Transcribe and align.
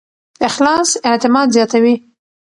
اخلاص 0.49 0.89
اعتماد 1.07 1.47
زیاتوي. 1.55 1.95